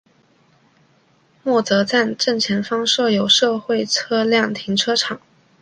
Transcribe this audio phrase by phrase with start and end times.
[1.43, 5.21] 默泽站正前方设有社会车辆停车场。